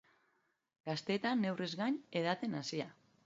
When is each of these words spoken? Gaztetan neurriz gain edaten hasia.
Gaztetan 0.89 1.45
neurriz 1.45 1.69
gain 1.83 2.01
edaten 2.23 2.59
hasia. 2.63 2.89